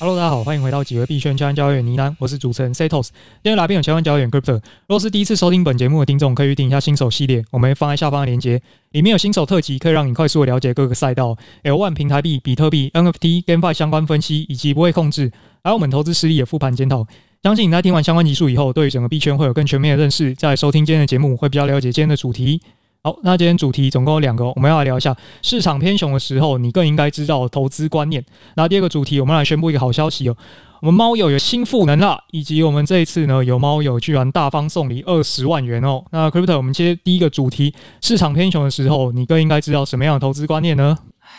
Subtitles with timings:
[0.00, 3.08] Hello，大家好，欢迎回到几位币圈千万交易员倪丹，我是主持人 Setos。
[3.42, 4.62] 今天来宾有千万交易员 Crypto。
[4.86, 15.32] 若是第一次收听本节目的听众，可以预定一下新手系列，我们会放在下方的链接，里面有新手特辑，可以让你快速的了解各个赛道、L1 平台币、比特币、NFT、GameFi 相关分析以及不会控制，
[15.64, 17.04] 还有我们投资实力的复盘检讨。
[17.42, 22.60] 相信你在听完相关集数以后，对于整个币圈会有更全面的认识，再来收听今天的节目会比较了解今天的主题。
[23.00, 28.24] 好，那今天主题总共有两个，我们要来聊一下市场偏熊的时候，你更应该知道投资观念。
[28.56, 30.36] 那第二个主题，我们来宣布一个好消息哦，
[30.82, 36.04] 我们猫友有新赋能啦，以及我们这一次呢，有猫友居然大方送礼二十万元哦。
[36.10, 37.72] 那 Crypto，我们接第一个主题，
[38.02, 40.98] 市场偏熊的时候，你更应该知道什么样的投资观念呢？
[41.20, 41.30] 唉，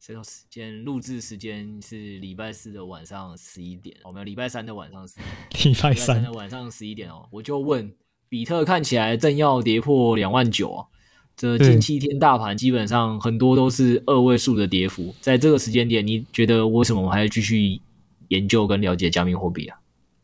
[0.00, 5.14] 这段时间录制时间是礼拜四的晚上十一点，我们礼拜三的晚上十
[5.68, 7.90] 礼拜三的晚上十一点哦，我就问。
[8.28, 10.84] 比特看起来正要跌破两万九啊！
[11.36, 17.80] 这近七天大盘基本上很多都是二位数的跌幅，在这个时间点，你觉得为什么我还要继续
[18.28, 19.78] 研究跟了解加密货币啊？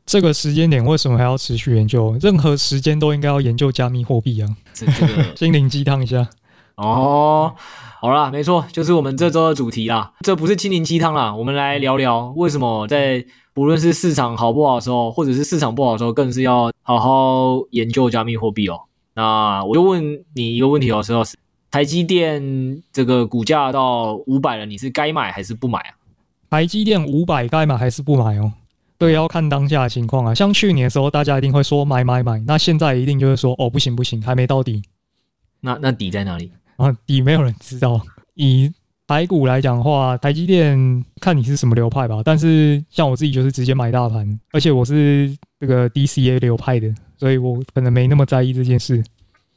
[0.06, 2.18] 这个时间点为什么还要持续研究？
[2.20, 4.56] 任何时间都应该要研究加密货币啊！
[4.72, 6.28] 这这个 心灵鸡汤一下
[6.76, 7.54] 哦。
[8.00, 10.12] 好啦，没错，就是我们这周的主题啦。
[10.20, 13.24] 这不是心灵鸡汤啦，我们来聊聊为什么在。
[13.54, 18.80] 不论是市场好不好的时候，或者是市场不好的时候，更是要好好研究加密货币哦。
[19.14, 21.36] 那我就问你一个问题哦，石老师，
[21.70, 25.94] 台积电这个股价到五百了，你是该买还是不买啊？
[26.50, 28.50] 台积电五百该买还是不买哦？
[28.98, 30.34] 对，要看当下的情况啊。
[30.34, 34.82] 像去年的时候，大家一定会说买买买，那现在一定就是说哦，不行不行，还没到底。
[35.60, 36.50] 那那底在哪里？
[36.76, 38.00] 啊，底没有人知道。
[38.34, 38.72] 以
[39.06, 42.22] 台股来讲的话，台积电看你是什么流派吧。
[42.24, 49.04] 但是像我自己就是直接买大盘，而且我是这个 DCA 流派的，所以我可能没那么在意这件事。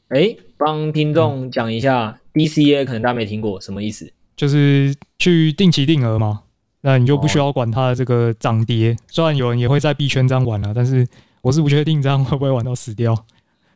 [0.08, 4.12] 哎，帮听众讲一下、嗯、DCA，可能大家没听过，什么意思？
[4.36, 6.42] 就是去定期定额嘛，
[6.82, 8.94] 那你就不需要管它的这个涨跌。
[9.08, 11.06] 虽然有人也会在币圈这样玩啊，但是
[11.42, 13.16] 我是不确定这样会不会玩到死掉。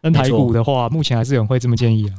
[0.01, 2.15] 但台股的话，目前还是有人会这么建议啊。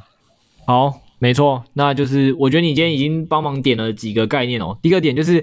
[0.66, 1.03] 好。
[1.24, 4.78] 没错，那就是我觉得你今天已经帮忙点了几个概念哦。
[4.82, 5.42] 第一个点就是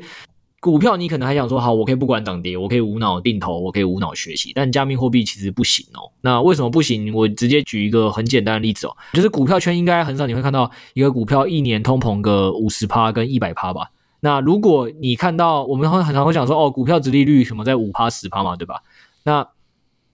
[0.60, 4.52] 股票，你可能还想说，好，我可以不管涨跌，我可以无脑定投，我可以无脑学习。
[4.54, 6.12] 但加密货币其实不行哦。
[6.20, 7.14] 那为什么不行？
[7.14, 13.91] 我直接举一个很简单的例子哦，就是股票圈应该很少你会看到一个股票一年通膨个五十趴跟一百趴吧。
[14.20, 18.82] 那如果你看到我们会很常会讲说，哦，股票殖利率什么在五趴十趴嘛，对吧？
[19.24, 19.48] 那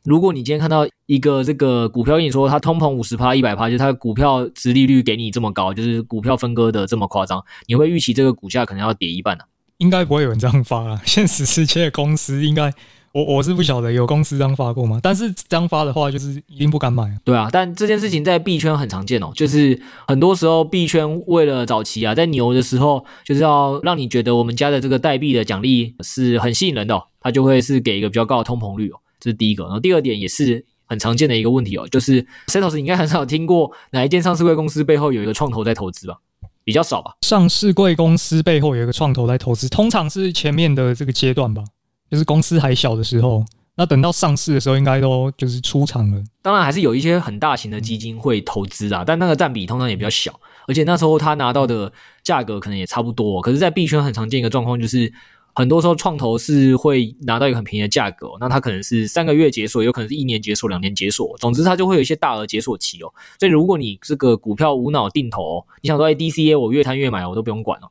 [0.07, 9.51] 如果你今天看到一个这个股票跟你说它通膨五十趴一百趴，就是它的股票值利率给你这么高，就是股票分割的这么夸张，你会预期这个股价可能要跌一半呢、啊？
[9.79, 11.01] 应该不会有人这样发啊。
[11.05, 12.73] 现实世界的公司应该，
[13.13, 15.01] 我我是不晓得有公司这样发过吗？
[15.03, 17.17] 但是这样发的话，就是一定不敢买啊。
[17.25, 29.01] 对啊，但这件事情在币圈很常见哦，就是很多时候币圈为了早期啊，在牛的时候，就是要让你觉得我们家的这个代币的奖励是很吸引人的、哦，它就会是给一个比较高的通膨率哦。
[29.19, 36.19] 这是第一个，然后第二点也是很常见的一个问题哦，就是 Setos 你应该很少听过哪一间上市贵公司背后有一个创投在投资吧？
[36.65, 37.13] 比较少吧？
[37.23, 41.63] 上市贵公司背后有一个创投在投资，通常是前面的这个阶段吧，
[42.11, 43.45] 就是公司还小的时候。
[43.79, 46.23] 那等到上市的时候，应该都就是出场了。
[46.41, 53.41] 当然还是有一些很大型的基金会投资啊，但那个占比通常也比较小，而且那时候他拿到的价格可能也差不多。
[53.43, 55.13] 可是，在币圈很常见一个状况就是。
[55.59, 63.11] 很多时候创投是会拿到一个很便宜的价格，那它可能是三个月解锁，有可能是一年解锁、两年解锁，总之它就会有一些大额解锁期哦。
[63.41, 67.89] 所以如果你这个股票无脑定投，你想说哎，DCA 我越摊越买，我都不用管哦，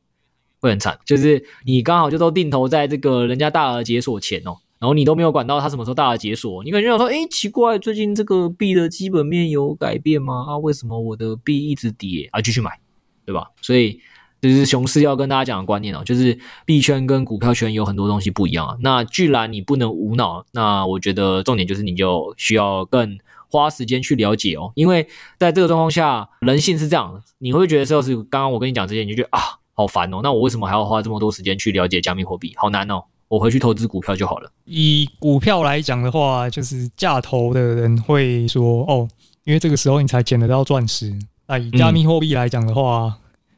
[0.60, 0.96] 会很惨。
[1.04, 10.44] 就是你刚好就都定投在这个人家大额解锁前哦，然后你都没有管到它什么时候大额解锁，你可能就想说哎，奇怪，最近这个币的基本面有改变吗？
[10.50, 12.40] 啊，为什么我的币一直跌啊？
[12.40, 12.78] 继续买，
[13.24, 13.50] 对吧？
[13.60, 14.00] 所以。
[14.48, 18.76] 就是熊市要跟大家讲的观念哦，就是币圈跟股票圈有很多东西不一样啊。
[18.80, 24.72] 那既然你不能无脑，那我觉得重点就是你就需要更花时间去了解哦。
[24.74, 25.06] 因为
[25.38, 29.40] 在这个状况下，人性是这样，你会觉得说是刚刚我跟你讲这些，你就觉得啊
[29.74, 30.20] 好烦哦。
[30.22, 32.52] 那我为什么还要花这么多时间去了解加密货币？
[32.56, 34.50] 好难哦，我回去投资股票就好了。
[34.64, 39.08] 以股票来讲的话，就是价投的人会说哦，
[39.44, 41.12] 因为这个时候你才捡得到钻石。
[41.48, 43.14] 那以加密货币来讲的话，嗯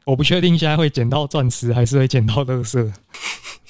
[0.09, 2.91] 我不确定现在会捡到钻石还是会捡到乐色。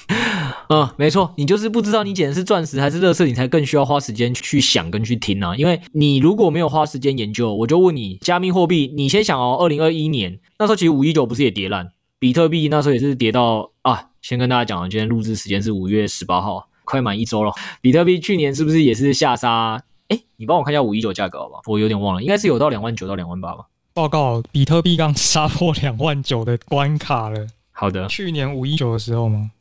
[0.70, 5.56] 嗯，没错，你就是不知道你捡的是钻石还是乐色，你才更需要花时间去想跟去听啊。
[5.56, 14.08] 因为你如果没有花时间研究，我就问你，加密货币，你先想哦，二零二一年那时候其实五一九不是也跌烂，比特币那时候也是跌到啊。
[14.22, 17.52] 先跟大家讲，今天录制时间是五月十八号，快满一周了。
[17.82, 19.84] 比特币去年是不是也是下杀？
[20.08, 21.62] 哎，你帮我看一下五一九价格好不好？
[21.68, 23.66] 我有点忘了，应该是有到两万九到两万八吧。
[24.00, 27.46] 报告，比特币刚杀破两万九的关卡了。
[27.74, 29.52] 好的，去年五一九的时候吗？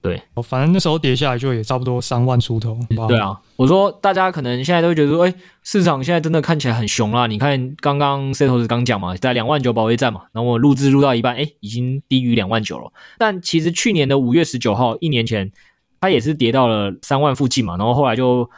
[0.00, 2.78] 对，反正那时候跌下来就也差不多三万出头。
[3.08, 7.26] 对啊，我说大家可能现在都会觉得说，哎，市场现在真的看起来很熊啦。
[7.26, 12.90] 你看刚刚 Setos 刚讲嘛，在两万九保卫战嘛，然后我录制录到一半，哎，已经低于两万九了。
[13.18, 15.52] 但其实去年的五月十九号，一年前，
[16.00, 18.48] 它也是跌到了三万附近嘛，然后后来就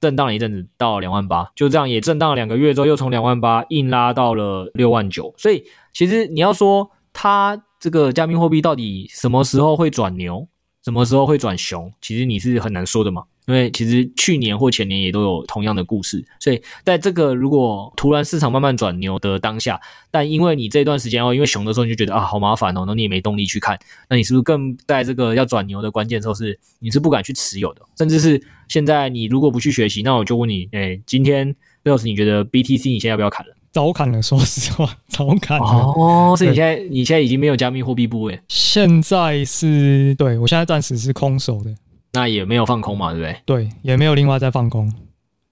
[0.00, 5.34] 震荡了一阵子到两万八，就这样也震荡了两个月之后，又从两万八硬拉到了六万九。
[5.36, 10.48] 所以其实你要说它这个加密货币到底什么时候会转牛？
[10.82, 11.92] 什么时候会转熊？
[12.00, 23.78] 其实你是很难说的嘛，因为其实去年或前年也都有同样的故事，所以在这个如果突然市场慢慢转牛的当下，但因为你这段时间哦，因为熊的时候你就觉得啊好麻烦哦，那你也没动力去看，
[24.08, 31.46] 那你是不是更在这个要转牛的关键时候是你是不敢去持有的，甚至是现在你如果不去学习，那我就问你，哎，今天
[31.82, 33.56] 六老师你觉得 BTC 你现在要不要砍了？
[33.72, 35.64] 早砍了，说实话，早砍了。
[35.64, 38.38] 哦，所以你现在你现在已经没有加密货币部位？
[38.48, 41.72] 现在是对，我现在暂时是空手的。
[42.12, 43.36] 那也没有放空嘛，对不对？
[43.44, 44.92] 对，也没有另外再放空。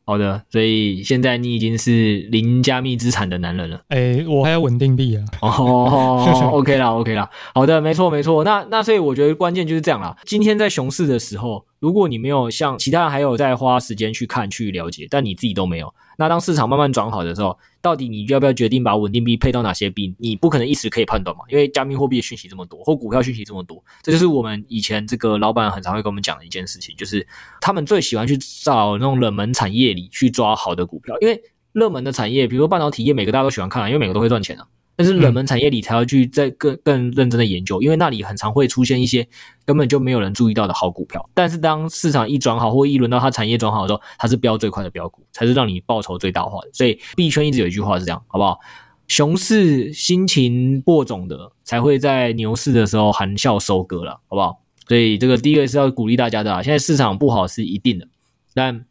[0.05, 3.83] 好的，所以现在你已经是零加密资产的男人了。
[3.89, 5.23] 哎，我还有稳定币啊。
[5.43, 7.29] 哦， OK 啦，OK 啦。
[7.55, 8.43] 好的，没错没错。
[8.43, 10.17] 那那所以我觉得关键就是这样啦。
[10.25, 15.95] 今天在熊市的时候，如果你没有像其他人还有在花时间去看去了解，但你自己都没有。
[16.17, 20.13] 那当市场慢慢转好的时候，到底你要不要决定把稳定币配到哪些币？
[20.19, 27.25] 你不可能一时可以判断嘛，因为加密货币的讯息这么多，或股票讯息这么多，这就是我们以前这个老板很常会跟我们讲的一件事情，就是
[27.61, 31.41] 他们最喜欢去找那种冷门产业里去抓好的股票，因为
[31.73, 34.67] 热门的产业，比如说半导体业，每个大家都喜欢看，因为每个都会赚钱啊。
[34.99, 39.25] 但是冷门产业里才要去再更更认真的研究，因为那里很常会出现一些
[39.65, 41.25] 根本就没有人注意到的好股票。
[41.33, 46.69] 但是当市场一转好，或一轮到它产业转好的时候，它是飙最快的标股，才是让你报酬最大化的。
[46.73, 48.59] 所以币圈一直有一句话是这样，好不好？
[49.07, 54.61] 熊市辛勤播种的，才会在牛市的时候含笑收割了，好不好？
[54.89, 58.09] 所以这个第一个是要鼓励大家的啊，现在市场不好是一定的，
[58.53, 58.85] 但。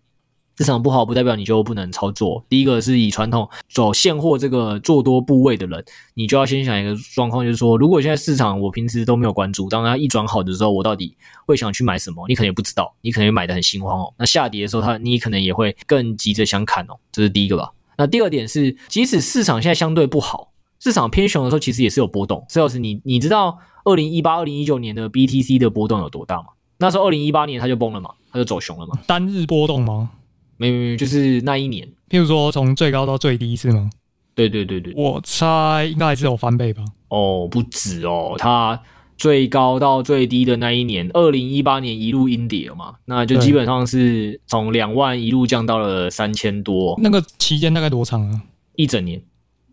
[0.57, 2.43] 市场不好不代表你就不能操作。
[2.49, 11.15] 第一个是以传统走现货这个做多部位的人，你就要先想一个状况，就是说，如果现在市场我平时都没有关注，当它一转好的时候，我到底
[11.45, 12.27] 会想去买什么？
[12.27, 14.13] 你可能也不知道，你可能也买得很心慌哦。
[14.17, 16.97] 那下跌的时候，它你可能也会更急着想砍哦。
[17.11, 17.71] 这是第一个吧。
[17.97, 22.43] 那第二点是，即使市场现在相对不好，市场偏熊的时候，其实也是有波动。
[22.49, 26.47] 这要是你你知道二零一八、二零一九年的 BTC 的波动有多大吗？
[26.79, 28.99] 那时候二零一八年它就崩了嘛，它就走熊了嘛。
[29.05, 30.09] 单日波动吗？
[30.57, 33.89] 没没没，就是那一年，譬如说从最高到最低是吗？
[34.35, 36.83] 对对对对，我猜应该还是有翻倍吧。
[37.09, 38.79] 哦，不止哦，它
[39.17, 46.95] 最高到最低的那一年，二零一八年一路阴跌嘛，那就基本上是从两万一路降到了三千多。
[47.01, 48.41] 那个期间大概多长啊？
[48.75, 49.19] 一整年。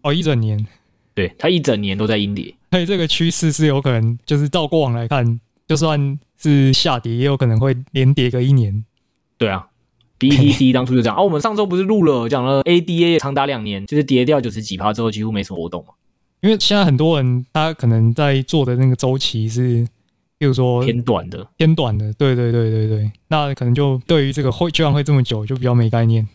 [0.00, 0.66] 哦，一整年。
[1.14, 2.54] 对，它一整年都在阴跌。
[2.70, 5.38] 所以这个趋势是有可能，就是照过往来看，
[5.68, 8.84] 就算是下跌，也有可能会连跌个一年。
[9.36, 9.66] 对啊。
[10.30, 15.94] BTC 当初就这样啊，我们上周不是录了讲了 ADA 长达两年，就是跌掉九十几趴之后几乎没什么活动嘛。
[16.40, 19.86] 因为现在很多人他可能在做的那个周期是，
[20.36, 26.28] 比如说偏短的，偏短的，对对对对对，那可能就对于这个会居然会这么久就比较没概念。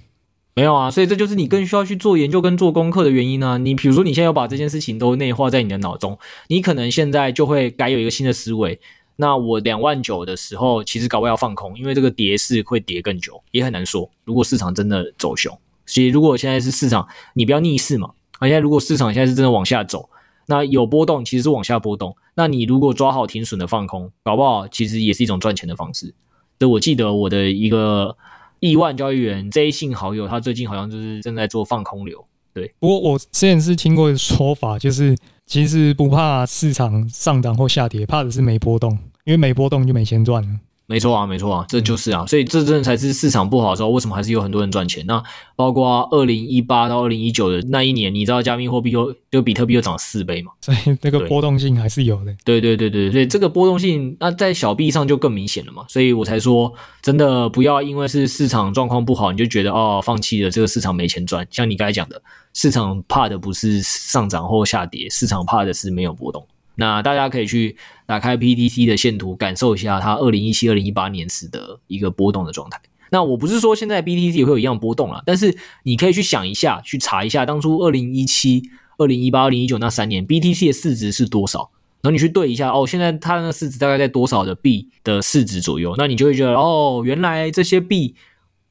[0.55, 3.58] 没有啊，所以这就是你更需要去做研究跟做功课的原因呢、啊。
[3.58, 6.17] 你比如说你现在要把这件事情都内化在你的脑中，
[6.48, 8.79] 你可能现在就会改有一个新的思维。
[9.21, 14.09] 那我两万九的时候，其实搞不好要放空，因为这个跌势会跌更久，也很难说。
[14.23, 18.11] 如果市场真的走熊，所以如果现在是市场，你不要逆势嘛。
[18.39, 20.09] 而现在如果市场现在是真的往下走，
[20.45, 22.15] 那有波动，其实是往下波动。
[22.35, 26.15] 那你如果抓好停损的放空，搞不好其实也是一种赚钱的方式。
[26.57, 28.15] 所以我记得我的一个
[28.61, 32.25] 亿万交易员 J 姓好友，他最近好像就是正在做放空流。
[32.53, 35.13] 对，不过我之前是听过说法，就是
[35.50, 38.96] 其实不怕市场上涨或下跌，怕的是没波动。
[39.24, 45.05] 因为没波动就没钱赚了，没错啊，没错啊，这就是啊，所以这真的才是市场不好的时候，为什么还是有很多人赚钱？
[45.05, 45.22] 那
[45.55, 50.51] 包括二零一八到二零一九的那一年，你知道加密货币又就比特币又涨四倍嘛？
[50.62, 52.36] 所以那个波动性还是有的。
[52.43, 55.86] 对对对对，所以这个波动性，那在小币上就更明显了嘛。
[55.88, 61.48] 所以我才说，真的不要因为是市场状况不好，你就觉得哦，放弃了这个市场没钱赚。
[61.51, 62.19] 像你刚才讲的，
[62.55, 66.43] 市场怕的不是上涨或下跌，市场怕的是没有波动。
[66.79, 67.75] 那大家可以去
[68.07, 72.81] 打开 BTC 的线图，感受一下它二零一七、二零一八年时的一个波动的状态。
[73.12, 78.63] 那我不是说现在 BTC 也会有一样波动啦，但是你可以去想一下，去查一下当初二零一七、
[78.98, 81.71] 二零一八、二零一九那三年 BTC 的市值是多少，
[82.01, 88.15] 然后你去对一下，哦，现在它的市值大概在多少的币的市值左右，那你就会觉得，哦，原来这些币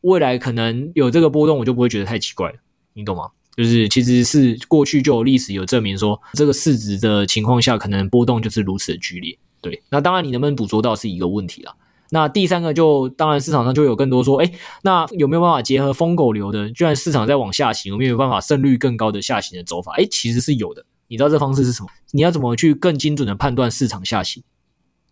[0.02, 2.58] 未来可能有这个波动，我就不会觉得太奇怪了，
[2.94, 3.30] 你懂吗？
[3.58, 9.36] 就是其实是过去就有历史有证明说，这个市值的情况下，可能波动就是如此的剧烈。
[9.60, 11.74] 对，那当然你能不能捕捉到是一个问题啦。
[12.10, 14.48] 那第三个就当然市场上就有更多说，哎，
[14.82, 16.70] 那有没有办法结合疯狗流的？
[16.70, 19.92] 居然市场在往下行，有没有办法胜率更高的下行的走法？
[19.98, 20.86] 哎，其实是有的。
[21.08, 21.88] 你知道这方式是什么？
[22.12, 24.40] 你要怎么去更精准的判断市场下行，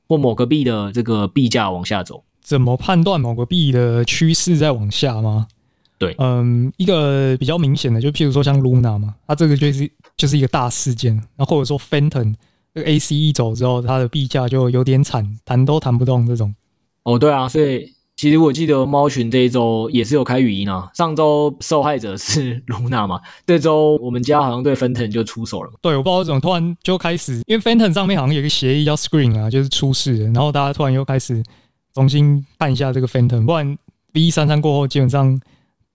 [0.06, 2.22] 或某个币的这个币价往下走？
[2.40, 5.48] 怎么判断某个币的趋势在往下吗？
[5.98, 11.18] 对，嗯，一个比较明显的，就譬如说像 Luna 嘛，它这个就是就是一个大事件。
[11.36, 12.34] 那或者说 Fenton
[12.74, 16.54] 这个 AC 一走之后，它的币价就有点惨，弹都弹不动这种。
[17.04, 20.90] 哦，对啊，所以其实我记得猫群这一周也是有开语音啊。
[20.94, 25.70] 上周受害者是 Luna 嘛，这周我们家好像对 Fenton 就出手了。
[25.80, 31.42] 对，我不知道怎么突然就开始，因为 Fenton 上面好像有一个协议叫 Screen 啊，就是出事，然后大家突然又开始
[31.94, 33.78] 重新看一下这个 Fenton，不然
[34.12, 35.40] V 三三过后，基本上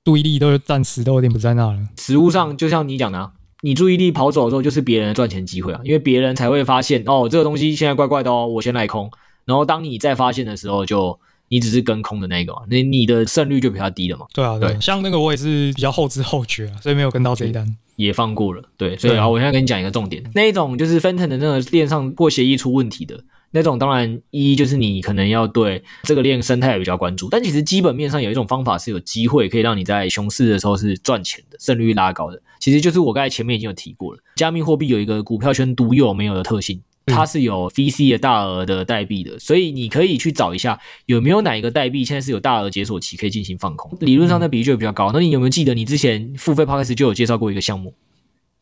[0.04, 1.80] 注意力都暂时都有点不在那了。
[1.98, 3.32] 实物上就像你讲的啊，
[3.62, 9.10] 你注意力跑走的时候，就是别人的赚钱机会啊，因为别人才会发现哦，这个东西现在怪怪的哦，我先来空。
[9.46, 14.26] 然后当你再发现的时候，就你只是跟空的那个嘛，那你的胜率就比较低了嘛。
[14.34, 18.64] 对啊，对，对，像那个我也是比较后知后觉啊，所以没有跟到这一单，也放过了。
[18.78, 32.42] 对，所以啊，我现在跟你讲一个重点，那一种就是 Phantom 的那个链上或协议出问题的那种，当然一就是你可能要对这个链生态也比较关注，但其实基本面上有一种方法是有机会可以让你在熊市的时候是赚钱的，胜率拉高的。
[32.60, 36.82] 其实就是我刚才前面已经有提过了，加密货币有一个股票圈独有没有的特性。
[37.08, 43.92] 它是有 VC 的大额的代币的，所以你可以去找一下有没有哪一个代币现在是有大额解锁期可以进行放空。
[44.00, 45.12] 理论上那比例就会比较高。
[45.12, 47.96] 那你有没有记得你之前付费 Podcast 就有介绍过一个项目？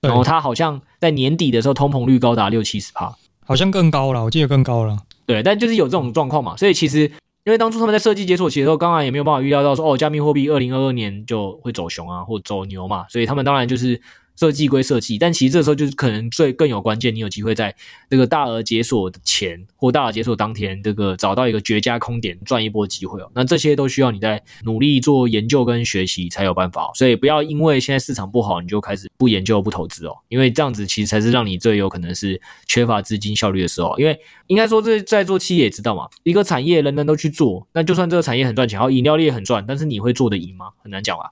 [0.02, 3.14] 然后它好像在年底的时候通膨率高达六七十趴，
[3.50, 4.96] 好像更高了，我记得更高了。
[5.26, 6.56] 对，但就是有这种状况嘛。
[6.56, 7.00] 所以其实
[7.46, 13.08] 因为当初他们在设计解锁期的时候，当然也没有办法预料到说哦，加密货币二零二二年就会走熊啊，或走牛嘛。
[13.10, 14.00] 所以他们当然就是。
[14.40, 17.76] 设计归设计，但其实这时候就是可能最更有关键，你有机会在
[18.10, 23.30] 这个大额解锁的前或大额解锁当天，这个找到一个绝佳空点赚一波机会哦。
[23.36, 33.94] 那这些都需要你在努力做研究跟学习才有办法，所以不要因为现在市场不好，你就开始不研究不投资哦，因为这样子其实才是让你最有可能是缺乏资金效率的时候。
[33.98, 34.18] 因为
[34.48, 40.70] 应该说这在做企业也知道嘛，一个产业人人都去做，那就算这个产业很赚钱，然后饮料业很赚，但是你会做得赢吗？
[40.82, 41.30] 很难讲啊。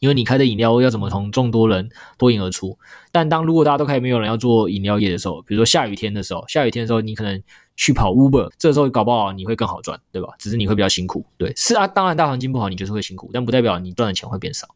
[0.00, 1.88] 因为你开的饮料要怎么从众多人
[2.18, 2.76] 脱颖而出？
[3.10, 7.42] 但当如果大家都开始没有人要做饮料业的时候，比如说下雨天的时候，下雨天的时候你可能
[7.76, 10.28] 去跑 Uber，这时候搞不好你会更好赚，对吧？
[10.38, 11.24] 只是你会比较辛苦。
[11.38, 14.68] 对，是啊，当然大环境不好，你就是会辛苦，但不代表你赚的钱会变少。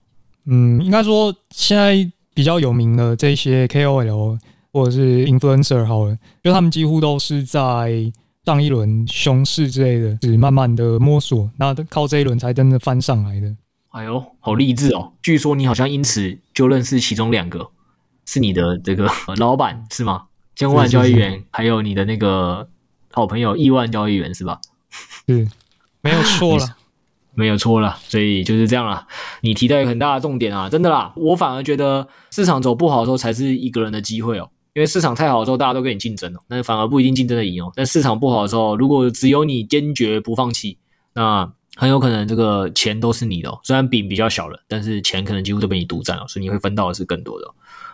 [0.47, 4.39] 嗯，应该说现在比较有名的这些 KOL
[4.73, 8.11] 或者是 Influencer 好了，就他们几乎都是在
[8.47, 13.55] 上一轮熊市之类的，是慢慢的摸索，那靠这一轮才真的翻上来的。
[13.90, 15.14] 哎呦，好励志哦！
[15.20, 17.70] 据说你好像因此就认识其中两个，
[18.25, 20.26] 是你的这个 老板是吗？
[20.54, 22.68] 千万交易员，还有你的那个
[23.11, 24.61] 好朋友亿万交易员是吧？
[25.26, 25.50] 嗯，
[26.02, 26.76] 没有错了，
[27.35, 29.09] 没有错了，所以就是这样了。
[29.40, 37.73] 你提到一个很大的重点啊，真的啦，我反而觉得市场走不好的时候才是一个人的机会哦，因为市场太好的时候大家都跟你竞争哦，那反而不一定竞争的赢哦。
[37.75, 40.78] 但市场不好的时候，如果只有你坚决不放弃，
[41.14, 41.52] 那。
[41.77, 47.47] 很有可能这个钱都是你的哦，虽然饼比较小了，但是钱可能几乎都被你独占了，所以你会分到的是更多的。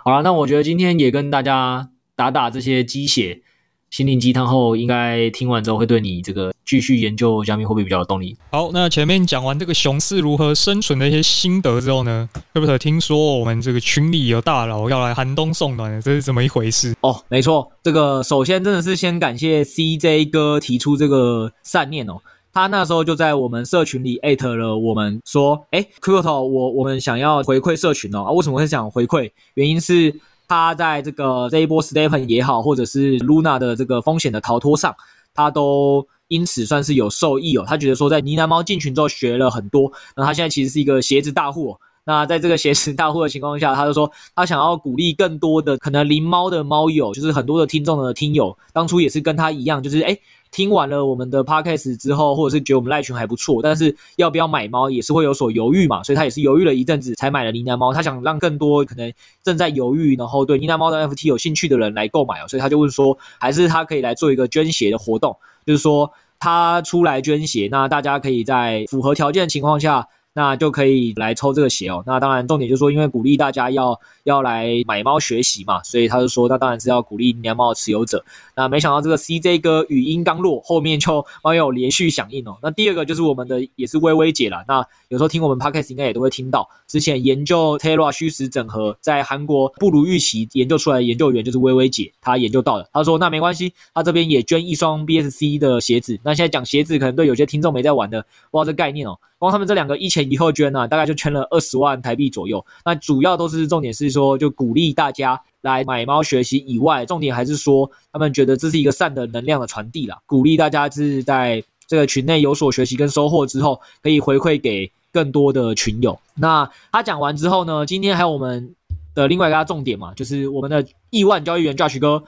[0.05, 3.43] 好了，那我觉得今天也跟大家打打这些鸡血、
[3.91, 8.37] 心灵鸡汤后，应该听完之后会对你这个继续研究加密货币比较有动力。
[8.51, 12.79] 好，那前面讲完这个熊市如何生存的一些心得之后呢，对不对？
[12.79, 16.95] 听说我们这个群里有大佬要来寒冬送暖，这是怎么一回事？
[17.03, 22.19] 哦，没错，这个首先真的是先感谢 CJ 哥提出这个善念哦。
[22.57, 28.23] 他那时候就在我们社群里艾特了我们说，诶，Crypto，我我们想要回馈社群哦。
[28.23, 29.31] 啊，为什么会想回馈？
[29.53, 34.97] 原因是他在这个这一波 Stepen 也好，或者是 Luna 的这个风险的逃脱上，
[35.35, 37.65] 他都因此算是有受益哦。
[37.69, 41.77] 他觉得说在呢喃猫进群之后学了很多，那他现在其实是一个鞋子大户。
[42.07, 50.19] 那在这个鞋子大户的情况下，他就说他想要鼓励更多的可能零猫的猫友，就是很多的听众的听友，当初也是跟他一样，就是诶
[50.57, 57.93] 听完了我们的 podcast 之后，或者是觉得我们赖群还不错，但是要不要买猫也是会有所犹豫嘛，所以他也是犹豫了一阵子才买了呢喃猫。
[57.93, 65.37] 他想让更多可能正在犹豫，然后对呢喃猫的 FT 有兴趣的人来购买哦，所以他就问说，还是他可以来做一个捐血的活动，
[65.67, 70.09] 就是说他出来捐血，那大家可以在符合条件的情况下。
[70.37, 72.05] 那就可以来抽这个鞋哦。
[72.07, 78.23] 那当然重点就是说，因为鼓励大家要要来买猫学习嘛，所以他就说，那当然是要鼓励呢喃猫的持有者。
[78.55, 82.59] 那没想到这个 CJ 哥语音刚落，后面就猫友连续响应哦。
[82.63, 84.63] 那第二个就是我们的也是微微姐啦。
[84.69, 96.21] 那有时候听我们 Podcast 应该也都会听到，之前研究 Terra 虚实整合在韩国不如预期研究出来的研究员就是微微姐，她研究到了，她说那没关系，她这边也捐一双 BSC 的鞋子。
[96.23, 99.19] 那现在讲鞋子，可能对有些听众没在玩的，不知道这概念哦。
[99.39, 102.65] 光他们这两个一前以后捐呢、啊，大概就捐了二十万台币左右。
[102.85, 116.19] 那主要都是重点是说，就鼓励大家来买猫学习以外，重点还是说他们觉得这是一个善的能量的传递啦，鼓励大家是在这个群内有所学习跟收获之后，可以回馈给更多的群友。
[116.35, 118.75] 那他讲完之后呢，今天还有我们
[119.15, 122.23] 的另外一个重点嘛，就是我们的亿万交易员 Josh 哥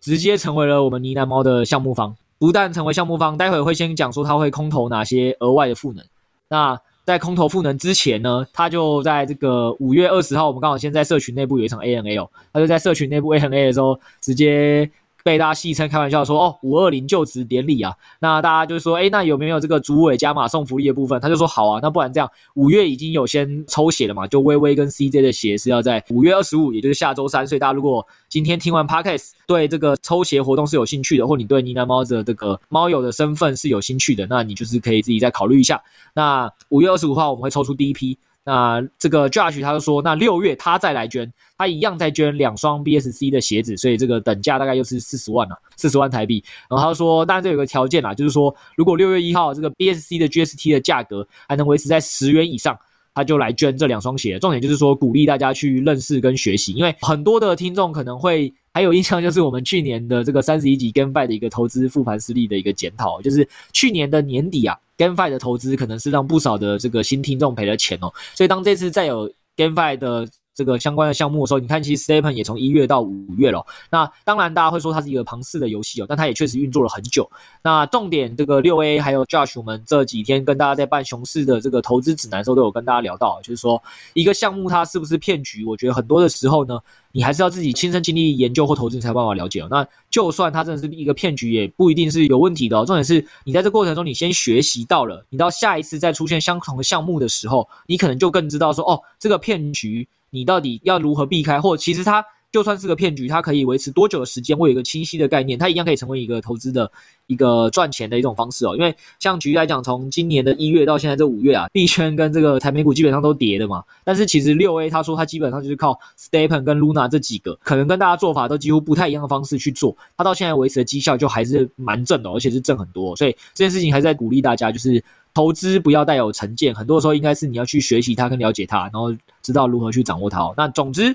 [0.00, 6.04] 直接成为了我们呢喃猫的项目方，不但成为项目方，待会会先讲说他会空投哪些额外的赋能。
[6.48, 14.90] 那在空投赋能之前呢，他就在这个五月二十号，我们刚好先在社群内部有一场 ANA，他就在社群内部 ANA 的时候直接。
[15.24, 21.18] 被大家戏称开玩笑说哦，五二零就职典礼啊，那大家就说，诶，那有没有这个主委加码送福利的部分？
[21.18, 27.46] 他就说好啊，那不然这样，五月已经有先抽血了嘛，就微微跟 CJ 的血是要在五月二十五，也就是下周三。
[27.46, 35.82] 所以大家如果今天听完 Podcast，对这个抽血活动是有兴趣的，或你对呢喃猫的这个猫友的身份是有兴趣的，那你就是可以自己再考虑一下。
[36.12, 38.18] 那五月二十五号我们会抽出第一批。
[38.46, 46.44] 那这个 Josh 他就说，那六月他再来捐，他一样再捐两双 BSC 的鞋子，所以这个等价大概又是四十万了，四十万台币。
[46.68, 52.78] 然后他说，当然这有个条件啦，就是说如果六月一号这个 BSC 的 GST 的价格还能维持在十元以上，
[53.14, 54.38] 他就来捐这两双鞋。
[54.38, 64.76] 重点就是说鼓励大家去认识跟学习，因为很多的听众可能会还有印象，就是我们去年的这个三十一集 GameFi 的一个投资复盘失利的一个检讨，就是去年的年底啊。
[64.96, 73.64] GameFi 的投资可能是让不少的这个新听众赔了钱哦，所以当这次再有 GameFi 的这个相关的项目的时候，你看其实 STEPN 也从一月到五月了。
[73.90, 77.28] 那当然大家会说它是一个庞氏的游戏哦，但它也确实运作了很久。
[77.62, 83.82] 那重点这个六 A 还有 Josh，我们这几天跟大家在办熊市的这个投资指南的时候都有跟大家聊到，就是说
[84.12, 86.78] 一个项目它是不是骗局，我觉得很多的时候呢。
[87.16, 89.64] 你还是要自己亲身经历研究或投资，才有办法了解。
[89.70, 92.84] 那就算它真的是一个骗局，也不一定是有问题的哦。
[92.84, 102.22] 重点是你在这过程中，你先学习到了，你到下一次再出现相同的项目的时候，你可能就更知道说，哦，这个骗局你到底要如何避开，或其实它。
[102.54, 104.56] 就算是个骗局，它可以维持多久的时间？
[104.56, 106.88] 会有一个清晰的概念，它一样可以成为一个投资的
[107.26, 108.76] 一个赚钱的一种方式哦。
[108.76, 113.82] 因为像举例来讲，从今年的一月到现在这五月啊，币圈跟这个台美股基本上都跌的嘛。
[114.06, 123.16] 但是其实六 A 他说他基本上就是靠 Stepen 跟 Luna 这几个，可能跟大家做法都几乎不太一样的方式去做，他到现在维持的绩效就还是蛮正的，而且是正很多。
[123.16, 125.02] 所以这件事情还是在鼓励大家，就是
[125.34, 129.12] 投资不要带有成见，很多时候应该是你要去学习它跟了解它，然后
[129.42, 130.54] 知道如何去掌握它。
[130.56, 131.12] 那总之。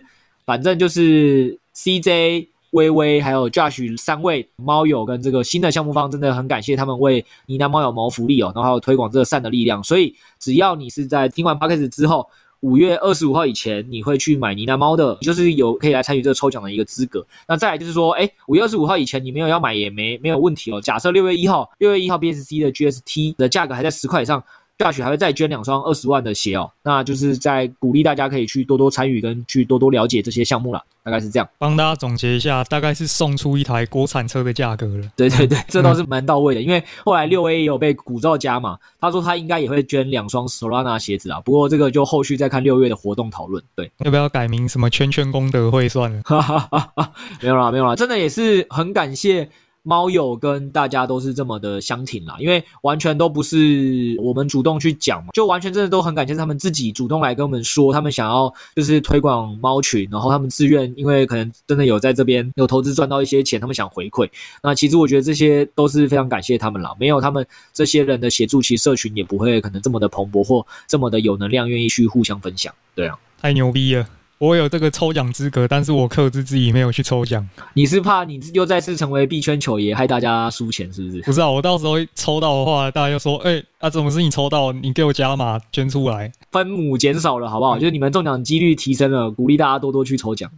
[0.49, 9.83] 反正就是 CJ、微微还有 Josh 三位猫友跟这个新的项目方，真的很感谢他们为呢喃猫友谋福利哦，然后还有推广这个善的力量。
[9.83, 12.27] 所以只要你是在听完 Podcast 之后，
[12.61, 17.23] 五月二十五号以前你会去买呢喃猫的，就是有可以来参与这个抽奖的一个资格。
[17.47, 20.81] 那再来就是说，哎，五月二十五号以前你没有要买也没没有问题哦。
[20.81, 24.43] 假设六月一号，六月一号 BSC 的 GST 的价格还在十块以上。
[24.79, 31.45] Josh 还会再捐两双二十万的鞋哦，那就是在鼓励大家可以去多多参与跟去多多了解这些项目了，大概是这样。
[31.57, 35.11] 帮大家总结一下，大概是送出一台国产车的价格了。
[35.17, 43.61] 对对对，这倒是蛮到位的，嗯、因为后来六 A 也有被鼓噪加嘛，他说他应该也会捐两双 Solana 鞋子啊，不过这个就后续再看六月的活动讨论。
[43.75, 46.21] 对，要不要改名什么圈圈功德会算了？
[46.23, 47.11] 哈哈哈哈，
[47.41, 49.49] 没有啦，没有啦，真的也是很感谢。
[49.83, 64.29] 猫友跟大家都是这么的相挺啦，因为完全都不是我们主动去讲嘛，就完全真的都很感谢他们自己主动来跟我们说，他们想要就是推广猫群，然后他们自愿，因为可能真的有在这边有投资赚到一些钱，他们想回馈。
[64.61, 72.73] 那其实我觉得这些都是非常感谢他们啦，没有他们这些人的协助，其实社群也不会可能这么的蓬勃或这么的有能量，愿意去互相分享。
[72.93, 74.05] 对啊，太牛逼了。
[74.39, 77.45] 我有这个抽奖资格，但是我克制自己没有去抽奖。
[77.73, 81.21] 你是怕你又再次成为币圈球爷，害大家输钱是不是？
[81.23, 84.71] 不是啊，我到时候抽到的话，大家就说：“哎、欸，啊，怎么是你抽到？
[84.71, 87.77] 你给我加码捐出来，分母减少了，好不好？
[87.77, 90.49] 嗯、就是你们中奖几率提升了，鼓励大家多多去抽奖。”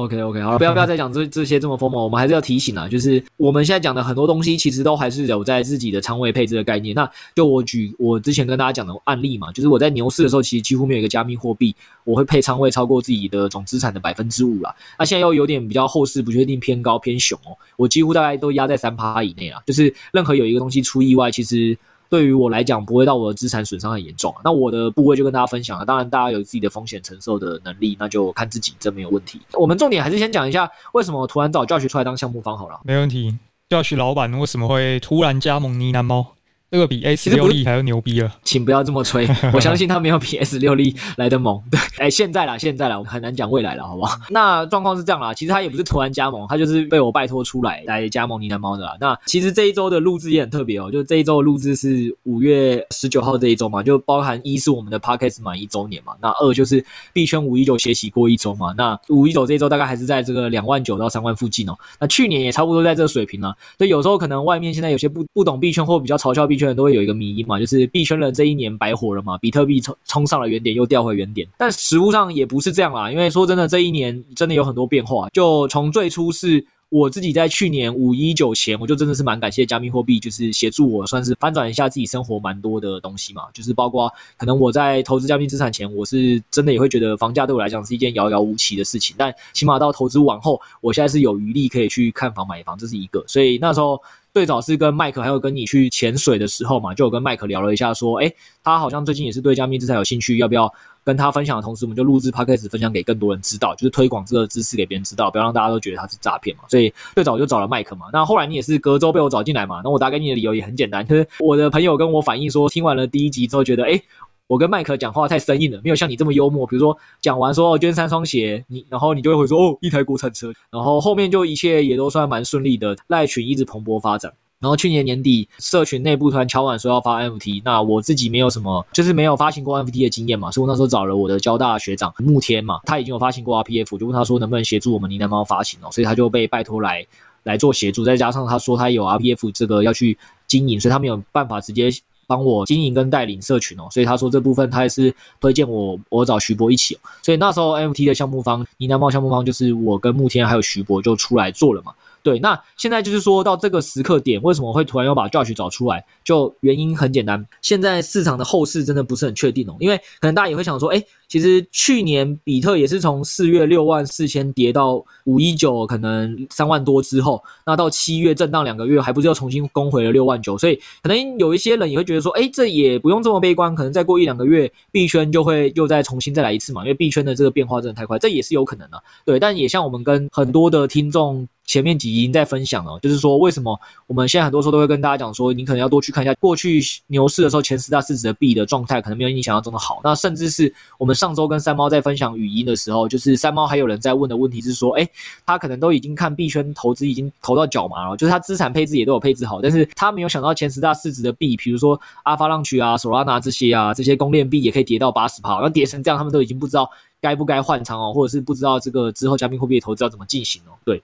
[0.00, 6.94] OK OK，好了，不要不要再讲这这些这么疯魔，我们还是要提醒啊，就是我们现在讲的很多东西，其实都还是有在自己的仓位配置的概念。
[6.94, 14.74] 那就我举我之前跟大家讲的案例嘛，就是我在牛市的时候，其实几乎没有一个加密货币我会配仓位超过自己的总资产的百分之五啦。
[14.98, 19.62] 那现在又有点比较后市不确定偏高偏熊哦，我几乎大概都压在三趴以内啦。
[19.66, 21.76] 就是任何有一个东西出意外，其实
[22.10, 24.34] 对于我来讲不会到我的资产损伤很严重。
[24.44, 29.40] 那我的部位就跟大家分享了，当然大家有自己的风险承受的能力，那就看自己，这没有问题。
[29.54, 32.80] 我们重点还是先讲一下为什么突然找教学出来当项目方好了。
[32.84, 36.26] 没问题教学老板为什么会突然加盟呢喃猫？
[36.70, 41.60] 这个比 S 六力还要牛逼了，请不要这么吹， 我相信他没有比 S 六力来的猛。
[41.68, 44.16] 对，哎，现在啦，现在啦，我们很难讲未来了，好不好？
[44.30, 48.96] 那状况是这样啦，其实他也不是突然加盟，他就是被我拜托出来来加盟呢喃猫的啦。
[49.00, 61.76] 那其实这一周的录制也很特别哦，就这一周的录制是五月十九号这一周嘛，就包含一是我们的 Podcast 满一周年嘛，那二就是币圈五一九学习过一周嘛，那五一九这一周大概还是在这个两万九到三万附近哦。
[61.98, 71.48] 那去年也差不多在这个水平了，所以有时候可能外面现在有些不不懂币圈或比较嘲笑币圈人都会有一个迷因嘛，就是币圈人这一年白活了嘛，比特币冲冲上了原点，又掉回原点。
[71.58, 75.28] 但实物上也不是这样啦，因为说真的，这一年真的有很多变化。
[75.32, 83.44] 就从最初是我自己在去年五一九前，我就真的是蛮感谢加密货币，就是协助我算是翻转一下自己生活蛮多的东西嘛。
[83.54, 89.14] 就是包括可能我在投资加密资产前，我是真的也会觉得房价对我来讲是一件遥遥无期的事情。
[89.16, 93.24] 但起码到投资完后，我现在是有余力可以去看房买房，这是一个。
[93.26, 94.00] 所以那时候。
[94.32, 100.72] 最早是跟麦克还有跟你去潜水的时候嘛，就有跟麦克聊了一下，说，诶，他好像最近也是对加密资产有兴趣，要不要
[101.04, 106.64] 跟他分享的同时，我们就录制 Podcast 分享给更多人知道，就是推广这个知识给别人知道，不要让大家都觉得他是诈骗嘛。
[106.68, 108.06] 所以最早就找了麦克嘛。
[108.12, 109.80] 那后来你也是隔周被我找进来嘛。
[109.82, 114.02] 那我打给你的理由也很简单，就是我的朋友跟我反映说，听完了第一集之后觉得，诶。
[114.46, 116.66] 我跟麦克讲话太生硬了，没有像你这么幽默。
[116.66, 124.32] 比如说讲完说，捐三双鞋，你然后你就会回说哦，一台国产车，然后后面就一切也都算蛮顺利的，赖群一直蓬勃发展。
[124.60, 137.06] 然后去年年底，社群内部突然敲碗说要发 NFT，那我自己没有什么，就是没有发行过 NFT 的经验嘛，所以我那时候找了我的交大学长慕天嘛，他已经有发行过 RPF，就问他说能不能协助我们呢喃猫发行哦，所以他就被拜托来
[137.44, 141.90] 来做协助，再加上他说他有 RPF 这个要去经营，所以他没有办法直接。
[142.26, 151.92] 帮我经营跟带领社群哦，所以他说这部分他也是推荐我，我找徐博一起哦，所以那时候 NFT 的项目方，呢喃猫项目方就是我跟慕天还有徐博就出来做了嘛。
[152.22, 156.04] 对，那现在就是说到这个时刻点，为什么会突然要把 Josh 找出来？
[156.24, 170.58] 就原因很简单，现在市场的后市真的不是很确定哦，因为可能大家也会想说，哎，其实去年比特也是从四月六万四千跌到五一九，可能三万多之后，那到七月震荡两个月，还不是又重新攻回了六万九？
[170.58, 179.00] 所以可能有一些人也会觉得说，哎，这也不用这么悲观，可能再过一两个月，币圈就会又再重新再来一次嘛，因为币圈的这个变化真的太快，这也是有可能的。
[179.24, 181.46] 对，但也像我们跟很多的听众。
[181.66, 190.00] 前面几集已经在分享了，就是说为什么我们现在很多时候都会跟大家讲说，你可能要多去看一下过去牛市的时候前十大市值的币的状态，可能没有你想象中的好。
[190.02, 195.06] 那甚至是我们上周跟三猫在分享语音的时候，就是三猫还有人在问的问题是说，诶，
[195.44, 211.02] 他可能都已经看币圈投资已经投到脚麻了，就是他资产配置也都有配置好，但是他没有想到前十大市值的币，比如说阿法浪曲啊、索拉纳这些啊，这些公链币也可以跌到八十趴，那跌成这样，他们都已经不知道该不该换仓哦，或者是不知道这个之后加密货币的投资要怎么进行哦，对。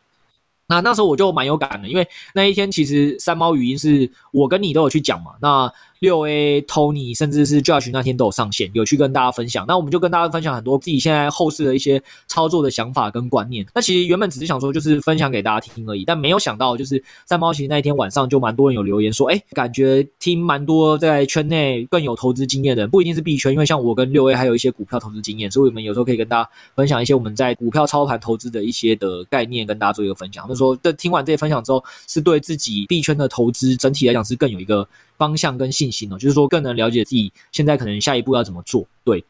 [0.68, 5.30] 那那时候我就蛮有感的，因为那一天其实三猫语音是我跟你都有去讲嘛。
[5.40, 9.64] 那六 A Tony 甚至是 Josh 那天都有上线，有去跟大家分享。
[9.66, 13.66] 那我们就跟大家分享很多自己现在后市的一些操作的想法跟观念。
[13.74, 30.42] 那其实原本只是想说就是分享给大家听而已，但没有想到就是三猫其实那一天晚上就蛮多人有留言说，哎，感觉听蛮多在圈内更有投资经验的人，不一定是币圈，因为像我跟六 A 还有一些股票投资经验，所以我们有时候可以跟大家分享一些我们在股票操盘投资的一些的概念，跟大家做一个分享。
[30.42, 34.86] 他们说，这听完这些分享之后，是对自己币圈的投资整体来讲是更有一个。
[35.16, 38.84] 方向跟信心哦，就是说更能了解自己现在可能下一步要怎么做。
[39.04, 39.24] 对，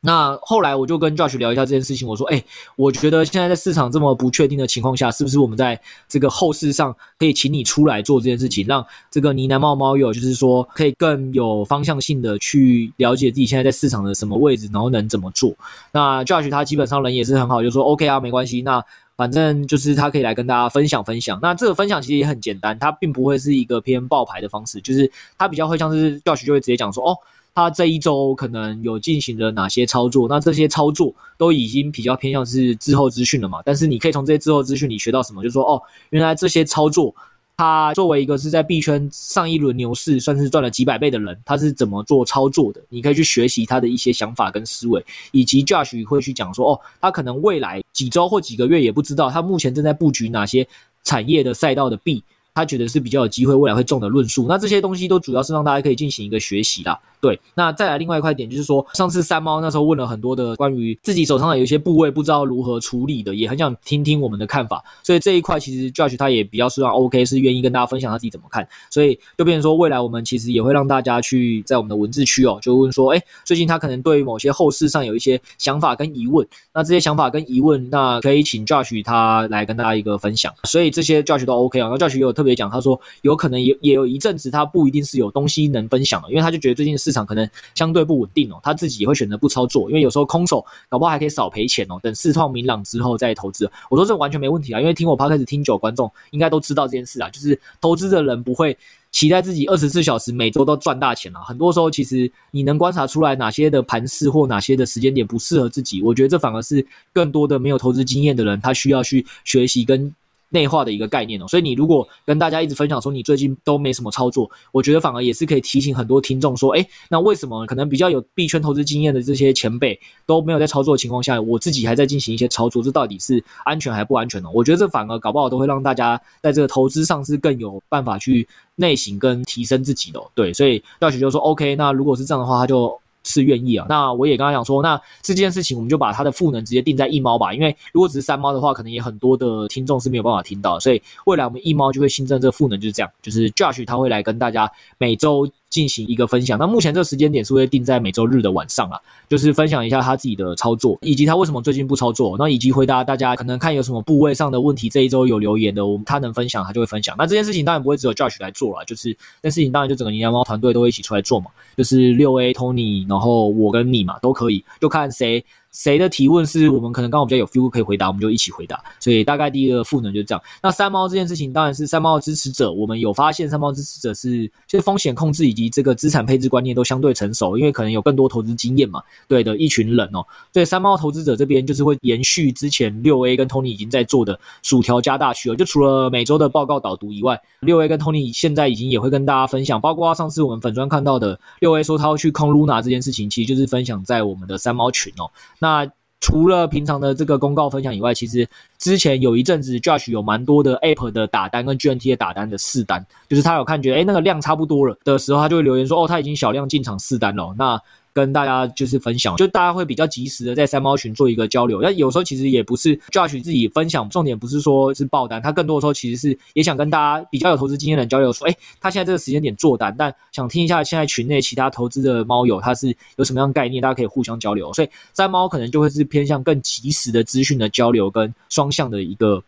[0.00, 2.42] 那后来我就跟 Josh 聊一下这件事情，我说，哎，
[2.76, 15.54] 我觉得现在在市场这么不确定的情况下，是不是我们在这个后市上可以请你出来做这件事情，让这个呢喃猫猫友就是说可以更有方向性的去了解自己现在在市场的什么位置，然后能怎么做。
[15.92, 18.84] 那 Josh 他基本上人也是很好，就说 OK 啊，没关系，那。
[19.20, 21.38] 反正就是他可以来跟大家分享分享。
[21.42, 27.14] 那这个分享其实也很简单，他并不会是一个偏爆牌的方式，就是他比较会像是教学就会直接讲说，哦，
[27.54, 33.60] 他这一周可能有进行了哪些操作，那这些操作都已经比较偏向是滞后资讯了嘛。
[33.62, 37.14] 但是你可以从这些滞后资讯里学到什么，就说，哦，原来这些操作。
[37.60, 42.80] 他作为一个是在币圈上一轮牛市算是赚了几百倍的人，他是怎么做操作的？
[42.88, 50.66] 你可以去学习他的一些想法跟思维，以及 Josh 会去讲说，哦，他可能未来几周或几个月也不知道，他目前正在布局哪些
[51.04, 52.24] 产业的赛道的币。
[52.52, 54.46] 他觉得是比较有机会未来会中的论述。
[54.48, 56.98] 那这些东西都主要是让大家可以进行一个学习啦。
[57.20, 64.82] 对，那再来另外一块点就是说，上次三猫那时候问了很多的关于自己手上的有一些部位不知道如何处理的，也很想听听我们的看法。
[65.02, 68.66] 所以这一块其实 Josh 他也比较希望 OK，是愿意跟大家分享他自己怎么看。
[68.90, 76.46] 所以就变成说，未来我们其实也会让大家去在我们的文字区哦，就问说，哎，最近他可能对于某些后事上有一些想法跟疑问。
[76.72, 80.52] 那这些想法跟疑问，那可以请 Josh 他来跟大家一个分享。
[80.64, 81.88] 所以这些 Josh 都 OK 啊。
[81.90, 87.90] 那 Josh 也有特别讲，他说有可能也也有一阵子他不一定是有东西能分享的，因为他就觉得最近是市场可能相。
[87.90, 91.98] 对不稳定哦，他自己也会选择不操作，因为有时候空手搞不好还可以少赔钱哦。
[92.00, 98.78] 等市况明朗之后再投资，我说这完全没问题啊，因为听我 p 开始听久，观众应该都知道这件事啊，就是投资的人不会
[99.10, 101.40] 期待自己二十四小时每周都赚大钱啊。
[101.40, 110.14] 很多时候其实你能观察出来哪些的盘势或哪些的时间点不适合自己，我觉得这反而是更多的没有投资经验的人，他需要去学习跟。
[110.50, 124.48] 内化的一个概念哦，所以你如果跟大家一直分享说你最近都没什么操作，我觉得反而也是可以提醒很多听众说，诶，那为什么可能比较有币圈投资经验的这些前辈都没有在操作的情况下，我自己还在进行一些操作，这到底是安全还不安全呢？
[124.52, 130.20] 我觉得这反而搞不好都会让大家在这个投资上是更有办法去内省跟提升自己的。
[130.34, 133.00] 对，所以廖许就说，OK，那如果是这样的话，他就。
[133.24, 145.48] 是愿意啊，那我也刚刚讲说，那这件事情我们就把它的赋能直接定在一猫吧，因为如果只是三猫的话，可能也很多的听众是没有办法听到，所以未来我们一猫就会新增这个赋能，就是这样，就是 Josh 他会来跟大家每周。
[145.70, 157.14] 进行一个分享，那目前这个时间点是会定在每周日的晚上啊，就是分享一下他自己的操作，以及他为什么最近不操作，那以及回答大家可能看有什么部位上的问题，这一周有留言的，我们他能分享他就会分享。
[157.16, 165.44] 那这件事情当然不会只有 Josh 来做了，就是这事情当然就整个你家猫团队都会一起出来做嘛，就是六 A Tony，然后我跟你嘛都可以，就看谁。
[165.72, 168.82] 谁的提问是我们可能刚好比较有 feel 可以回答，我们就一起回答。
[168.98, 170.42] 所以大概第一个赋能就是这样。
[170.62, 180.26] 那三猫这件事情当然是三猫的支持者，我们有发现三猫支持者是就是风险控制以及这个资产配置观念都相对成熟，因为可能有更多投资经验嘛，对的一群人哦。
[180.52, 195.30] 所以三猫投资者这边就是会延续之前六 A 跟 Tony 已经在做的薯条加大区了，就除了每周的报告导读以外，六 A 跟 Tony 现在已经也会跟大家分享，包括上次我们粉砖看到的六 A 说他要去空 Luna 这件事情，其实就是分享在我们的三猫群哦。
[195.60, 195.86] 那
[196.20, 198.46] 除了平常的这个公告分享以外，其实
[198.78, 207.54] 之前有一阵子，Josh 有蛮多的 App 的打单跟 GNT 的打单的试单，就是他有看觉得，诶，那个量差不多了的时候，他就会留言说，哦，他已经小量进场试单了。
[207.56, 207.80] 那
[208.12, 211.80] 跟大家就是分享，就大家会比较及时的在三猫群做一个交流。
[211.80, 224.72] 那有时候其实也不是 Josh 自己分享，重点不是说是爆单，他更多的时候其实是也想跟大家比较有投资经验的人交流，说，诶，他现在这个时间点做单，但想听一下现在群内其他投资的猫友他是有什么样概念，大家可以互相交流。
[224.72, 229.42] 所以三猫可能就会是偏向更及时的资讯的交流跟双向的一个。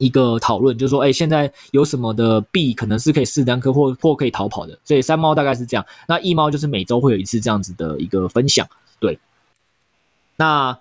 [0.00, 5.84] 一个讨论就是说，哎，现在有什么的币可能是可以试单颗或或可以逃跑的，所以三猫大概是这样。
[6.08, 8.66] 那一猫就是每周会有一次这样子的一个分享，
[8.98, 9.18] 对。
[10.36, 10.76] 那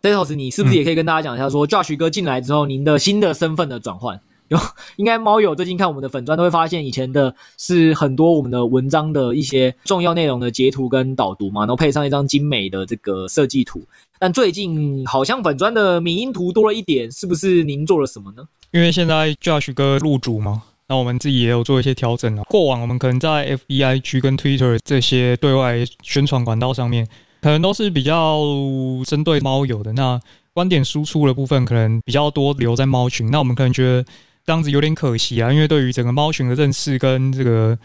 [0.00, 4.20] Datos 你是不是也可以跟大家讲一下说，Josh 哥进来之后，您的新的身份的转换？
[4.50, 4.58] 有
[4.96, 13.82] 应该猫友最近看我们的粉专都会发现，以前的是很多我们的文章的一些重要内容的截图跟导读嘛，然后配上一张精美的这个设计图。
[14.18, 18.42] 但最近好像粉专的迷音图多了一点，是不是您做了什么呢？
[18.72, 22.42] 因为现在 Josh 哥入主嘛，那我们自己也有做一些调整啊。
[22.48, 27.06] 过往我们可能在 FBI 区跟 Twitter 这些对外宣传管道上面，
[27.40, 28.40] 可能都是比较
[29.06, 29.92] 针对猫友的。
[29.92, 30.20] 那
[30.52, 33.30] 观点输出的部分可能比较多留在猫群。
[33.30, 34.04] 那我们可能觉得
[34.46, 37.78] 这样子有点可惜啊，因为对于整个猫群的认识跟这个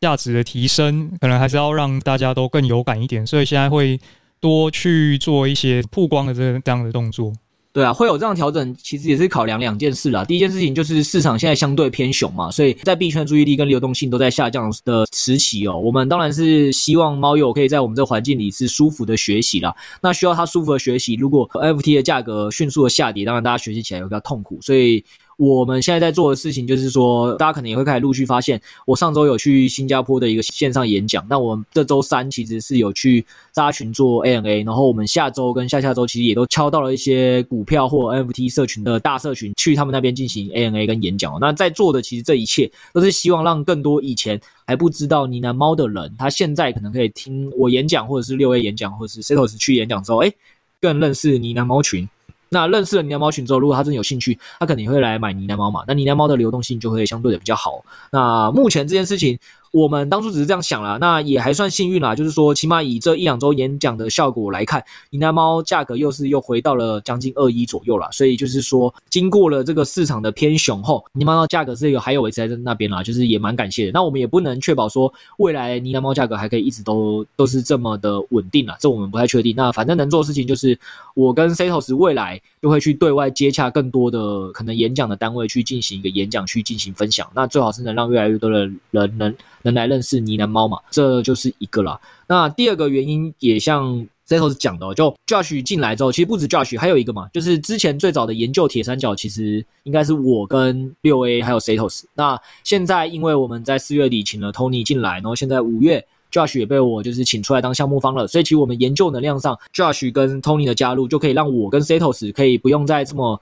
[0.00, 3.26] 价值的提升，可能还是要让大家都更有感一点。
[3.26, 3.98] 所以现在会
[4.38, 7.32] 多去做一些曝光的这这样的动作。
[7.72, 10.24] 对啊，会有这样调整，其实也是考量两件事啦。
[10.24, 15.76] 第一件事情就是市场现在相对偏熊嘛，所以在币圈注意力跟流动性都在下降的时期哦。
[15.76, 19.74] 我们当然是希望猫友可以在我们这个环境里是舒服的学习啦。
[20.00, 25.04] 那需要他舒服的学习，如果 FT 的价格迅速的下跌，当然大家学习起来会比较痛苦，所以。
[25.36, 31.26] 我们现在在做的事情就是说，大家可能也会开始陆续发现，我上周有去新加坡的一个线上演讲。
[31.28, 41.36] 那我们这周三其实是有去扎群做 A N A，然后我们下周跟下下周其实也都敲到了一些股票或 NFT 社群的大社群，去他们那边进行 A N A 跟演讲。
[41.40, 50.32] 那在做的其实这一切都是希望让更多以前还不知道呢喃猫的人，他现在可能可以听我演讲，或者是六 A 演讲，或者是 Setos 去演讲之后，诶，
[50.80, 52.08] 更认识呢喃猫群。
[52.54, 55.82] 那认识了呢喃猫群之后，如果他真的有兴趣，他肯定会来买呢喃猫嘛。
[55.88, 57.84] 那呢喃猫的流动性就会相对的比较好。
[58.12, 59.36] 那目前这件事情，
[59.74, 62.14] 我们当初只是这样想啦，那也还算幸运啦。
[62.14, 68.08] 就是说，起码以这一两周演讲的效果来看，呢喃猫价格又是又回到了将近二一左右啦。
[68.12, 73.90] 所以就是说，经过了这个市场的偏熊后，呢喃猫价格是有还有维持在那边啦，就是也蛮感谢的。
[73.92, 79.56] 那我们也不能确保说未来呢喃猫价格还可以一直都都是这么的稳定啦，这我们不太确定。
[79.56, 80.78] 那反正能做的事情就是，
[81.14, 87.28] 我跟 Setos 未来就会去对外接洽更多的可能演讲的单位去进行一个演讲，去进行分享。
[87.34, 89.34] 那最好是能让越来越多的人能。
[89.64, 92.00] 能来认识呢喃猫嘛，这就是一个啦。
[92.28, 102.04] 那第二个原因也像 Setos 讲的，就 Josh 进来之后，其实不止 Josh，还有一个嘛，就是之前最早的研究铁三角，其实应该是我跟六 A 还有 Setos。
[102.14, 113.40] 那现在因为我们在四月底请了 Tony 进来，然后现在五月 Josh 也被我就是请出来当项目方了，所以其实我们研究能量上，Josh 跟 Tony 的加入就可以让我跟 Setos 可以不用再这么。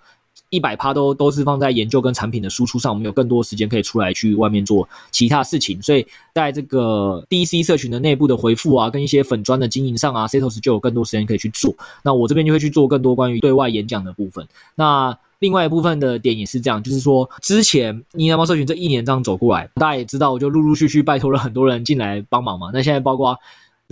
[0.53, 11.75] 一百趴都都是放在研究跟产品的输出上，我们有更多时间可以出来去外面做其他事情，所以在这个 DC 社群的内部的回复啊，跟一些粉砖的经营上啊，Setos 就有更多时间可以去做。
[12.05, 14.47] 那我这边就会去做更多关于对外演讲的部分。
[14.75, 22.71] 那另外一部分的点也是这样，就是说之前呢喃猫社群这一年这样走过来，大家也知道，我就陆陆续续拜托了很多人进来帮忙嘛。
[22.75, 23.39] 那现在包括。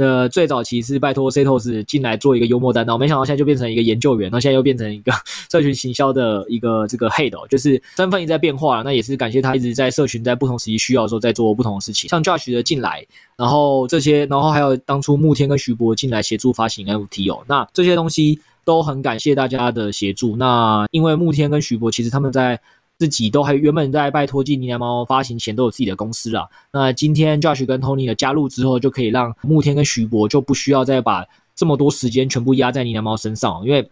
[0.00, 5.12] 呃，最早期是拜托 Setos 进来做一个幽默担当，没想到现在就变成一个研究员，那现在又变成一个
[5.52, 8.80] 社群行销的一个这个 head，就是身份一直在变化。
[8.80, 20.34] 那也是感谢他一直在社群在不同时期需要的时候在做不同的事情，像 Josh 的进来，然后这些，然后还有当初慕天跟徐博进来协助发行 NFT 哦，那这些东西都很感谢大家的协助。
[20.34, 22.58] 那因为慕天跟徐博其实他们在。
[23.00, 26.46] 自己都还原本在拜托进呢喃猫发行前都有自己的公司了。
[26.70, 33.90] 那今天 Josh 跟 Tony 的加入之后，就可以让慕天跟徐博就不需要再把这么多时间全部压在呢喃猫身上，因为。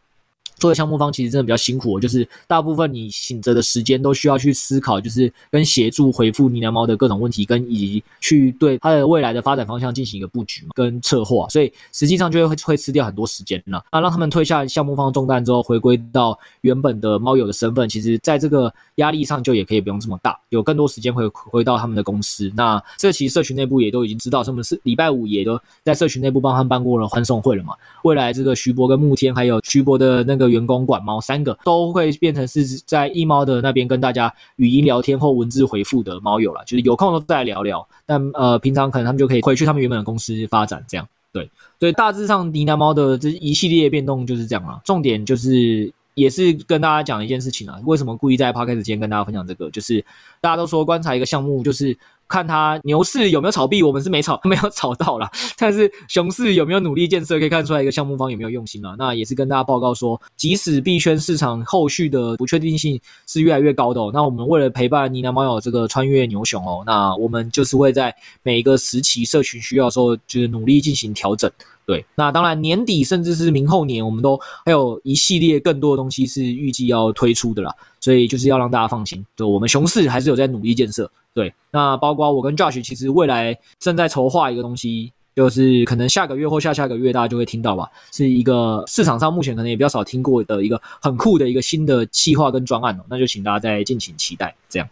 [0.57, 13.85] 做的项目方其实真的比较辛苦，就是大部分你醒着的时间都需要去思考，就是跟协助回复呢喃猫的各种问题，跟以及去对它的未来的发展方向进行一个布局嘛，跟策划，所以实际上就会会吃掉很多时间了。
[13.93, 22.51] 那让他们退下项目方重担之后，回归到原本的猫友的身份，其实在这个压力上就也可以不用这么大，有更多时间回回到他们的公司。
[22.57, 27.75] 那这其实社群内部也都已经知道，他们是礼拜五也都在社群内部帮他们办过了欢送会了嘛。
[28.03, 30.49] 未来这个徐博跟慕天还有徐博的那个。
[30.49, 37.87] 员工管猫三个都会变成是在一猫的那边跟大家语音聊天或文字回复的猫友了，就是有空都再来聊聊。
[38.07, 41.51] 但呃，平常可能他们就可以回去他们原本的公司发展，这样对。
[41.79, 44.81] 所以大致上呢喃猫的这一系列变动就是这样了。
[44.85, 49.71] 重点就是也是跟大家讲一件事情啊，为什么故意在 Podcast 间跟大家分享这个？
[49.71, 50.03] 就是
[50.41, 51.95] 大家都说观察一个项目就是。
[52.29, 55.31] 看他牛市有没有炒币，我们是没炒， 没有炒到啦。
[55.57, 58.95] 但是熊市有没有努力建设，可以看出来一个项目方有没有用心了。
[58.99, 71.51] 那也是跟大家报告说，即使币圈市场后续的不确定性是越来越高的哦，那我们为了陪伴你男朋友这个穿越牛熊哦，那我们就是会在每一个时期社群需要的时候，就是努力进行调整。
[71.89, 77.75] 对，那当然年底甚至是明后年，我们都还有一系列更多的东西是预计要推出的啦。
[77.99, 81.11] 所以就是要让大家放心，就我们熊市还是有在努力建设。
[81.33, 93.05] 对，那包括我跟 Josh，其实未来正在筹划一个东西，就是可能下个月或下下个月大家就会听到吧，是一个市场上目前可能也比较少听过的一个很酷的一个新的企划跟专案哦。
[93.09, 94.55] 那就请大家再敬请期待。
[94.69, 94.87] 这样，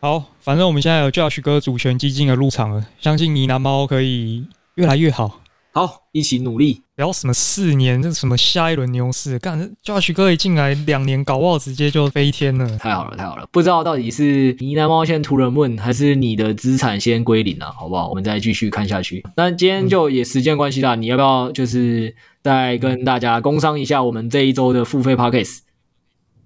[0.00, 5.40] 好，反正我们现在有 Josh 哥主权基金的入场了，相信呢喃猫可以越来越好。
[5.76, 6.80] 好，一起努力。
[6.94, 8.00] 聊什么四年？
[8.00, 9.40] 这什么下一轮牛市？
[9.40, 12.78] 干，Josh 哥一进来两年，搞不好直接就飞天了。
[12.78, 13.44] 太好了，太好了！
[13.50, 17.72] 不知道到底是呢喃猫先屠了问，还是你的资产先归零了？
[17.72, 18.08] 好不好？
[18.08, 19.24] 我们再继续看下去。
[19.36, 25.58] 那今天就也时间关系啦，嗯、你要不要就是再跟大家工商一下我们这一周的付费 Podcast？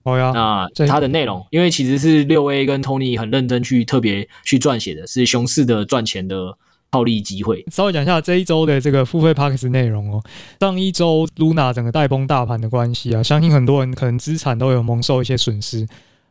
[0.04, 0.32] 好呀。
[0.34, 6.56] 那它的内容，因为其实是六 A 跟 Tony 很认真去特别去撰写的，是熊市的赚钱的。
[6.90, 10.22] 套利机会，稍微讲一下这一周的这个付费 p a c k s 内容哦。
[10.60, 15.86] 上一周 Luna 整个带崩大盘的关系啊，相信很多人可能资产都有蒙受一些损失。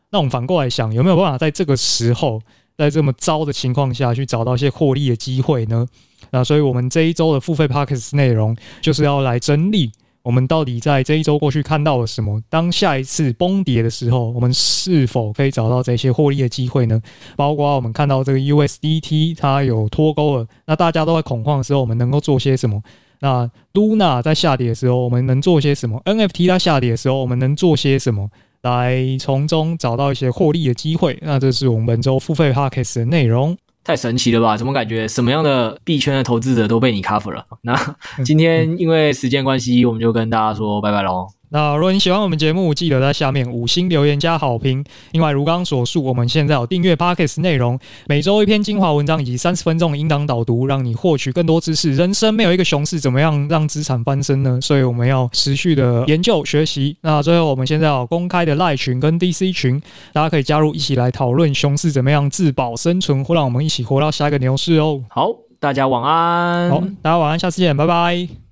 [0.10, 2.42] 那我们反过来想，有没有办法在这个时候，
[2.78, 5.86] 在这么糟的情况下去找到一些获利的机会呢？
[6.32, 9.92] 那所以我们这一周的付费 p a c k s 内容就是要来整理。
[10.28, 12.44] 我们到底在这一周过去看到了什么？
[12.50, 17.02] 当下一次崩跌的时候，我们是否可以找到这些获利的机会呢？
[17.38, 22.84] 包括我们看到这个 USDT 它有脱钩了，那大家都在恐慌的时候，我们能够做些什么？
[23.22, 28.30] 那 Luna 在下跌的时候，我们能做些什么？NFT 在下跌的时候，我们能做些什么
[28.64, 31.18] 来从中找到一些获利的机会？
[31.22, 33.58] 那这是我们本周付费 p o c a s t 的内容。
[33.88, 34.58] 太神奇了吧？
[34.58, 37.46] 怎么感觉什么样的币圈的投资者都被你 cover 了？
[37.62, 37.74] 那
[38.26, 41.26] 今天因为时间关系，我们就跟大家说拜拜喽。
[41.50, 44.84] 那如果你喜欢我们节目，记得在下面五星留言加好评。
[45.12, 51.94] 另外，如刚所述，我们现在有订阅 Podcast 内容，每周一篇精华文章以及三十分钟的音档导读，让你获取更多知识。
[51.94, 54.60] 人生没有一个熊市，怎么样让资产翻身呢？
[54.62, 56.98] 所以我们要持续的研究学习。
[57.02, 65.02] 那最后，我们现在有公开的赖群跟 DC 群，大家可以加入，一起来讨论熊市怎么样自保生存，或让我们一起活到下一个牛市哦。
[65.10, 66.70] 好，大家晚安。
[66.70, 68.47] 好，大家晚安，下次见，拜拜。